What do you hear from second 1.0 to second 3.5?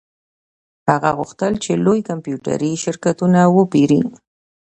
غوښتل چې لوی کمپیوټري شرکتونه